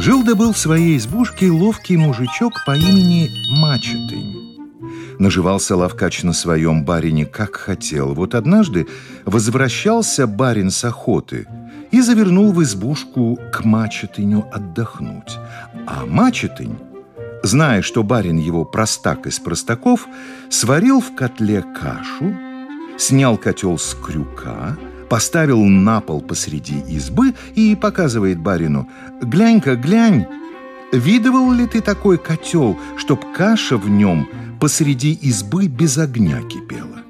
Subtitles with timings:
[0.00, 3.28] Жил да был в своей избушке ловкий мужичок по имени
[3.58, 4.56] Мачетынь
[5.18, 8.14] Наживался ловкач на своем барине, как хотел.
[8.14, 8.86] Вот однажды
[9.26, 11.46] возвращался барин с охоты
[11.90, 15.36] и завернул в избушку к мачетыню отдохнуть.
[15.86, 16.78] А мачетынь,
[17.42, 20.08] зная, что барин его простак из простаков,
[20.48, 22.34] сварил в котле кашу,
[22.96, 24.78] снял котел с крюка,
[25.10, 28.88] поставил на пол посреди избы и показывает барину
[29.20, 30.26] «Глянь-ка, глянь,
[30.92, 34.28] видывал ли ты такой котел, чтоб каша в нем
[34.60, 37.02] посреди избы без огня кипела.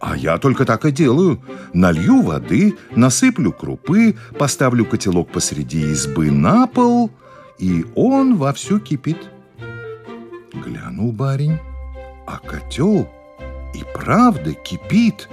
[0.00, 1.42] А я только так и делаю.
[1.72, 7.10] Налью воды, насыплю крупы, поставлю котелок посреди избы на пол,
[7.58, 9.18] и он вовсю кипит.
[10.52, 11.58] Глянул барин,
[12.26, 13.08] а котел
[13.74, 15.28] и правда кипит.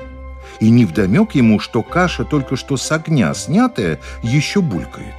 [0.59, 5.15] И невдомек ему, что каша, только что с огня снятая, еще булькает.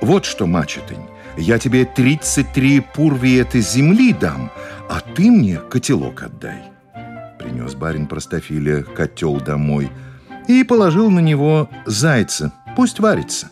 [0.00, 4.50] Вот что, мачетынь, я тебе 33 пурви этой земли дам,
[4.88, 6.62] а ты мне котелок отдай.
[7.38, 9.90] Принес барин простофиля котел домой
[10.46, 13.48] и положил на него зайца, пусть варится.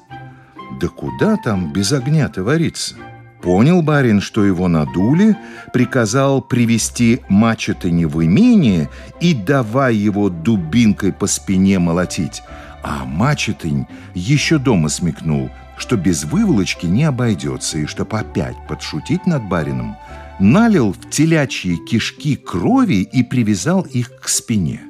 [0.80, 2.94] Да куда там без огня-то вариться?
[3.42, 5.36] Понял барин, что его надули,
[5.72, 8.88] приказал привести мачетыни в имение
[9.20, 12.42] и давай его дубинкой по спине молотить.
[12.84, 15.50] А мачетынь еще дома смекнул–
[15.82, 19.96] что без выволочки не обойдется, и чтоб опять подшутить над барином,
[20.38, 24.82] налил в телячьи кишки крови и привязал их к спине.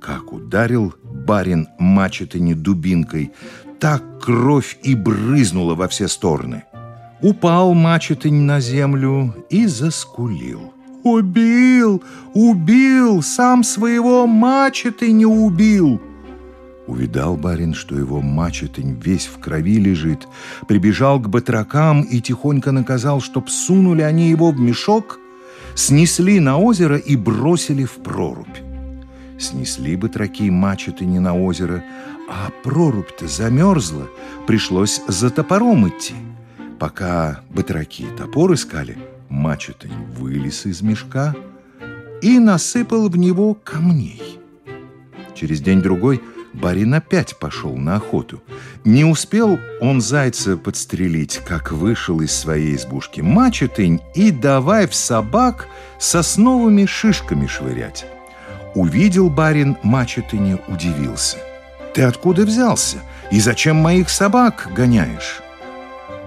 [0.00, 3.32] Как ударил барин мачетыни дубинкой,
[3.78, 6.64] так кровь и брызнула во все стороны.
[7.22, 10.72] Упал мачетынь на землю и заскулил.
[11.02, 12.02] «Убил!
[12.34, 13.22] Убил!
[13.22, 16.00] Сам своего мачеты не убил!»
[16.86, 20.26] Увидал барин, что его мачетынь весь в крови лежит,
[20.66, 25.20] прибежал к батракам и тихонько наказал, чтоб сунули они его в мешок,
[25.74, 28.58] снесли на озеро и бросили в прорубь.
[29.38, 31.84] Снесли батраки мачетыни на озеро,
[32.28, 34.08] а прорубь-то замерзла,
[34.46, 36.14] пришлось за топором идти.
[36.80, 38.98] Пока батраки топор искали,
[39.28, 41.36] мачетынь вылез из мешка
[42.22, 44.40] и насыпал в него камней.
[45.34, 46.20] Через день-другой–
[46.52, 48.42] барин опять пошел на охоту.
[48.84, 55.68] Не успел он зайца подстрелить, как вышел из своей избушки мачетынь и давай в собак
[55.98, 58.06] сосновыми шишками швырять.
[58.74, 61.38] Увидел барин мачетыни, удивился.
[61.94, 62.98] «Ты откуда взялся?
[63.30, 65.42] И зачем моих собак гоняешь?»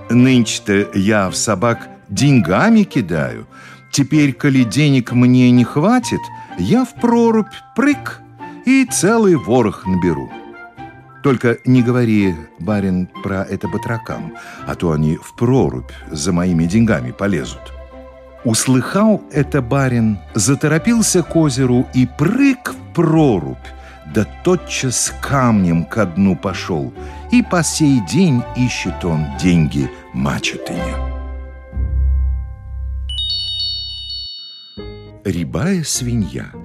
[0.09, 3.47] «Нынче-то я в собак деньгами кидаю.
[3.91, 6.21] Теперь, коли денег мне не хватит,
[6.57, 8.21] я в прорубь прыг
[8.65, 10.31] и целый ворох наберу.
[11.23, 14.33] Только не говори, барин, про это батракам,
[14.67, 17.71] а то они в прорубь за моими деньгами полезут.
[18.43, 23.57] Услыхал это барин, заторопился к озеру и прыг в прорубь,
[24.13, 26.93] да тотчас камнем ко дну пошел,
[27.31, 30.95] и по сей день ищет он деньги мачетыне.
[35.25, 36.47] Рябая свинья–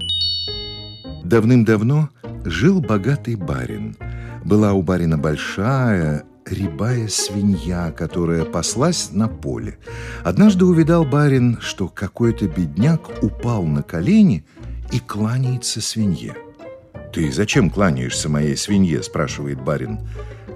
[1.28, 2.08] Давным-давно
[2.46, 3.98] жил богатый барин.
[4.46, 9.78] Была у барина большая, рябая свинья, которая паслась на поле.
[10.24, 14.46] Однажды увидал барин, что какой-то бедняк упал на колени
[14.90, 16.34] и кланяется свинье.
[17.12, 20.00] «Ты зачем кланяешься моей свинье?»– спрашивает барин.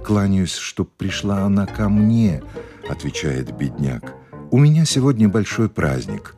[0.05, 2.43] «Кланяюсь, чтоб пришла она ко мне»,–
[2.89, 4.15] отвечает бедняк.
[4.51, 6.35] «У меня сегодня большой праздник».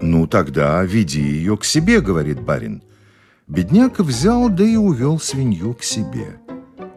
[0.00, 2.82] «Ну, тогда веди ее к себе»,– говорит барин.
[3.46, 6.38] Бедняк взял, да и увел свинью к себе.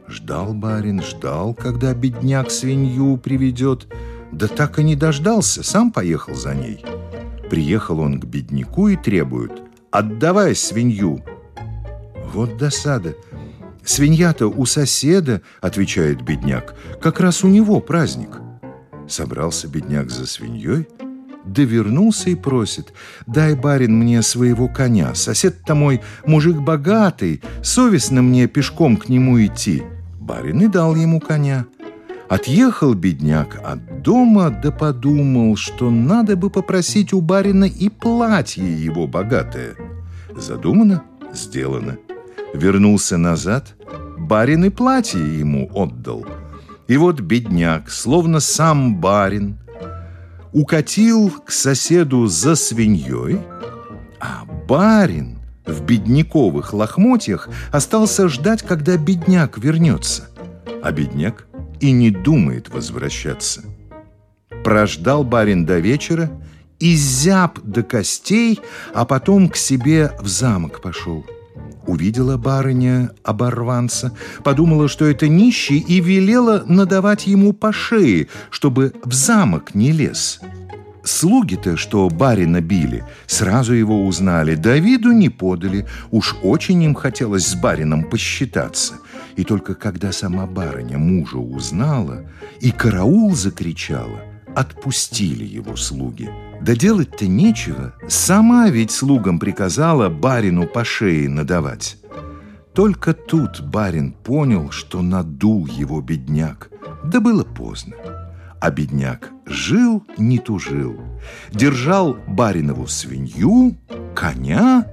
[0.07, 3.88] Ждал барин, ждал, когда бедняк свинью приведет,
[4.31, 6.83] да так и не дождался, сам поехал за ней.
[7.50, 9.51] Приехал он к бедняку и требует
[9.92, 11.24] «Отдавай свинью!»
[12.34, 13.16] Вот досада.
[13.84, 18.38] «Свинья-то у соседа»,— отвечает бедняк,— «как раз у него праздник».
[19.08, 20.88] Собрался бедняк за свиньей—
[21.46, 22.94] да вернулся и просит,
[23.26, 25.16] дай, барин, мне своего коня.
[25.16, 29.84] Сосед-то мой мужик богатый, совестно мне пешком к нему идти.
[30.20, 31.66] Барин и дал ему коня.
[32.30, 39.08] Отъехал бедняк от дома, да подумал, что надо бы попросить у барина и платье его
[39.08, 39.76] богатое.
[40.38, 41.04] Задумано,
[41.34, 41.98] сделано.
[42.54, 43.75] Вернулся назад,
[44.18, 46.25] барин и платье ему отдал.
[46.88, 49.60] И вот бедняк, словно сам барин,
[50.51, 53.40] укатил к соседу за свиньей,
[54.19, 60.30] а барин в бедняковых лохмотьях остался ждать, когда бедняк вернется.
[60.81, 61.45] А бедняк
[61.80, 63.62] и не думает возвращаться.
[64.63, 66.30] Прождал барин до вечера
[66.80, 68.60] и зяб до костей,
[68.94, 71.25] а потом к себе в замок пошел.
[71.89, 74.12] Увидела барыня оборванца,
[74.44, 80.39] подумала, что это нищий, и велела надавать ему по шее, чтобы в замок не лез.
[81.03, 87.47] Слуги-то, что барина били, сразу его узнали, да виду не подали, уж очень им хотелось
[87.47, 88.94] с барином посчитаться.
[89.35, 92.24] И только когда сама барыня мужа узнала
[92.62, 94.21] и караул закричала,
[94.56, 96.30] отпустили его слуги.
[96.61, 101.97] Да делать-то нечего, сама ведь слугам приказала барину по шее надавать.
[102.73, 106.69] Только тут барин понял, что надул его бедняк,
[107.03, 107.95] да было поздно.
[108.61, 111.00] А бедняк жил, не тужил,
[111.51, 113.77] держал баринову свинью,
[114.13, 114.85] коня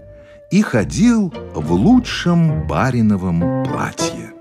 [0.53, 4.33] и ходил в лучшем бариновом платье.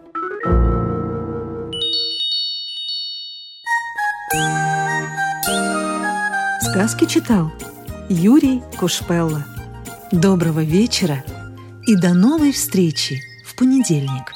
[6.76, 7.54] Сказки читал
[8.10, 9.46] Юрий Кушпелла.
[10.12, 11.24] Доброго вечера
[11.88, 14.34] и до новой встречи в понедельник.